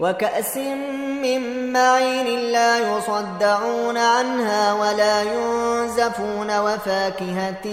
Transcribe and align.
وكأس 0.00 0.56
من 1.22 1.72
معين 1.72 2.52
لا 2.52 2.78
يصدعون 2.78 3.96
عنها 3.96 4.72
ولا 4.72 5.22
ينزفون 5.22 6.58
وفاكهة 6.58 7.66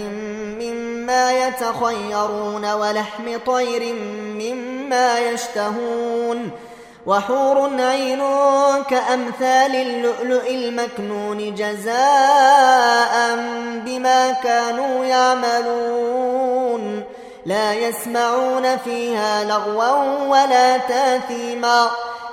مما 0.60 1.46
يتخيرون 1.46 2.72
ولحم 2.72 3.38
طير 3.46 3.94
مما 4.14 5.18
يشتهون 5.18 6.50
وحور 7.06 7.80
عين 7.80 8.22
كأمثال 8.90 9.76
اللؤلؤ 9.76 10.50
المكنون 10.50 11.54
جزاء 11.54 13.36
بما 13.86 14.32
كانوا 14.32 15.04
يعملون 15.04 17.04
لا 17.46 17.74
يسمعون 17.74 18.76
فيها 18.76 19.44
لغوا 19.44 20.28
ولا 20.28 20.76
تاثيما 20.76 21.90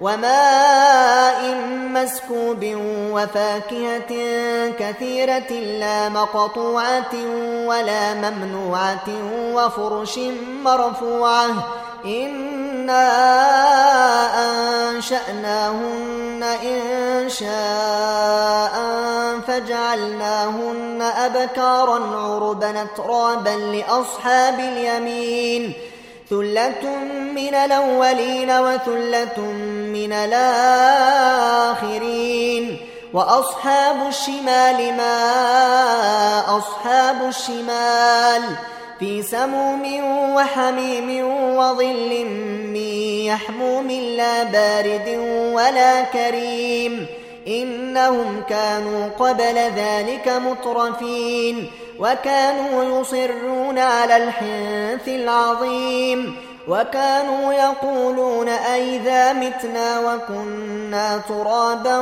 وماء 0.00 1.54
مسكوب 1.94 2.64
وفاكهة 3.12 4.12
كثيرة 4.78 5.50
لا 5.52 6.08
مقطوعة 6.08 7.14
ولا 7.66 8.14
ممنوعة 8.14 9.08
وفرش 9.54 10.18
مرفوعة. 10.64 11.48
إنا 12.04 13.08
أنشأناهن 14.90 16.42
إن 16.42 17.28
شاء 17.28 18.74
فجعلناهن 19.46 21.02
أبكارا 21.02 22.16
عربا 22.16 22.86
ترابا 22.96 23.50
لأصحاب 23.50 24.58
اليمين. 24.60 25.72
ثلة 26.30 26.96
من 27.34 27.54
الأولين 27.54 28.50
وثلة 28.50 29.40
من 29.92 30.12
الآخرين 30.12 31.28
وأصحاب 33.12 33.96
الشمال 34.08 34.96
ما 34.96 36.58
أصحاب 36.58 37.28
الشمال 37.28 38.42
في 38.98 39.22
سموم 39.22 40.04
وحميم 40.34 41.24
وظل 41.56 42.24
من 42.24 42.76
يحموم 43.26 43.90
لا 43.90 44.42
بارد 44.42 45.08
ولا 45.54 46.02
كريم 46.02 47.06
إنهم 47.46 48.42
كانوا 48.48 49.08
قبل 49.08 49.54
ذلك 49.76 50.28
مترفين 50.28 51.70
وكانوا 51.98 53.00
يصرون 53.00 53.78
على 53.78 54.16
الحنث 54.16 55.08
العظيم 55.08 56.36
وكانوا 56.68 57.52
يقولون 57.52 58.48
أئذا 58.48 59.32
متنا 59.32 60.00
وكنا 60.00 61.18
ترابا 61.28 61.98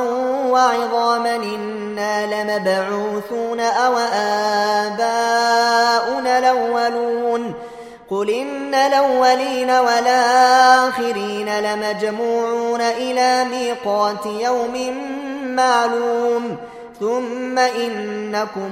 وعظاما 0.49 1.35
إنا 1.35 2.25
لمبعوثون 2.25 3.59
أو 3.59 3.97
آباؤنا 4.87 6.39
الأولون 6.39 7.53
قل 8.09 8.29
إن 8.29 8.73
الأولين 8.73 9.71
والآخرين 9.71 11.59
لمجموعون 11.59 12.81
إلى 12.81 13.43
ميقات 13.43 14.25
يوم 14.25 14.93
معلوم 15.55 16.57
ثم 16.99 17.57
إنكم 17.57 18.71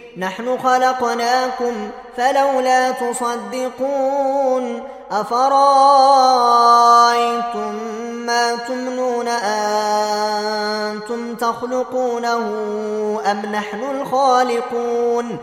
نحن 0.17 0.57
خلقناكم 0.57 1.89
فلولا 2.17 2.91
تصدقون 2.91 4.83
أفرأيتم 5.11 6.01
ما 8.25 8.55
تمنون 8.55 9.27
أنتم 10.87 11.35
تخلقونه 11.35 12.37
أم 13.31 13.41
نحن 13.51 13.83
الخالقون 13.83 15.37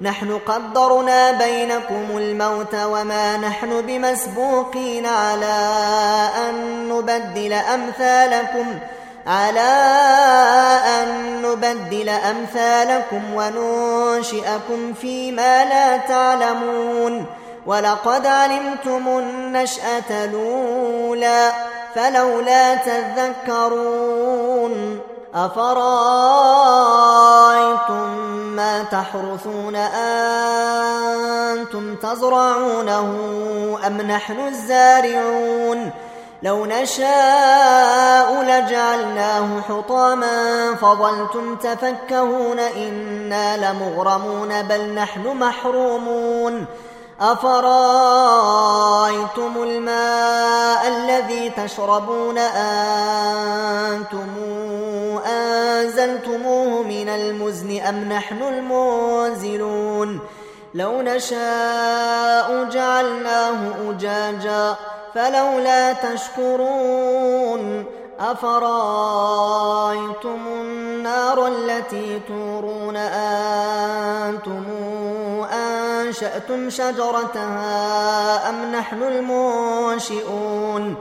نحن 0.00 0.38
قدرنا 0.38 1.32
بينكم 1.32 2.16
الموت 2.16 2.74
وما 2.74 3.36
نحن 3.36 3.82
بمسبوقين 3.82 5.06
على 5.06 5.68
أن 6.48 6.88
نبدل 6.88 7.52
أمثالكم 7.52 8.78
على 9.26 9.72
أن 10.86 11.42
نبدل 11.42 12.08
أمثالكم 12.08 13.22
وننشئكم 13.34 14.92
فيما 14.94 15.64
لا 15.64 15.96
تعلمون 15.96 17.26
ولقد 17.66 18.26
علمتم 18.26 19.08
النشأة 19.08 20.24
الأولى 20.24 21.52
فلولا 21.94 22.74
تذكرون 22.74 24.32
أفرأيتم 25.34 25.82
ما 28.56 28.82
تحرثون 28.82 29.76
أنتم 31.56 31.96
تزرعونه 31.96 33.08
أم 33.86 34.00
نحن 34.00 34.40
الزارعون 34.48 35.90
لو 36.42 36.66
نشاء 36.66 38.42
لجعلناه 38.42 39.60
حطاما 39.60 40.74
فظلتم 40.74 41.56
تفكهون 41.56 42.58
إنا 42.58 43.72
لمغرمون 43.72 44.62
بل 44.62 44.94
نحن 44.94 45.36
محرومون 45.36 46.66
أفرأيتم 47.20 48.42
الماء 49.56 50.88
الذي 50.88 51.50
تشربون 51.50 52.38
أنتم 53.88 54.28
أنزلتموه 55.26 56.82
من 56.82 57.08
المزن 57.08 57.80
أم 57.80 58.08
نحن 58.12 58.42
المنزلون 58.42 60.20
لو 60.74 61.02
نشاء 61.02 62.64
جعلناه 62.64 63.58
أجاجا 63.90 64.76
فلولا 65.14 65.92
تشكرون 65.92 67.84
أفرأيتم 68.20 69.60
النار 70.46 71.46
التي 71.46 72.20
تورون 72.28 72.96
أنتم 72.96 74.64
أنشأتم 75.52 76.70
شجرتها 76.70 78.48
أم 78.48 78.72
نحن 78.72 79.02
المنشئون 79.02 80.96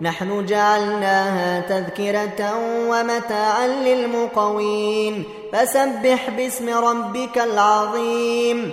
نحن 0.00 0.46
جعلناها 0.46 1.60
تذكرة 1.60 2.54
ومتاعا 2.88 3.66
للمقوين 3.66 5.24
فسبح 5.52 6.30
باسم 6.30 6.68
ربك 6.68 7.38
العظيم 7.38 8.72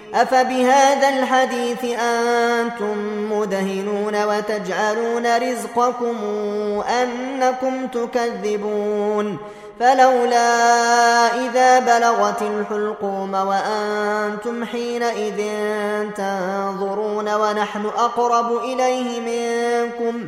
أفبهذا 0.13 1.09
الحديث 1.09 1.99
أنتم 1.99 2.97
مدهنون 3.31 4.23
وتجعلون 4.23 5.37
رزقكم 5.37 6.17
أنكم 6.89 7.87
تكذبون؟ 7.87 9.37
فلولا 9.81 10.47
إذا 11.45 11.79
بلغت 11.79 12.41
الحلقوم 12.41 13.33
وأنتم 13.33 14.65
حينئذ 14.65 15.41
تنظرون 16.17 17.33
ونحن 17.33 17.85
أقرب 17.85 18.57
إليه 18.57 19.19
منكم 19.19 20.27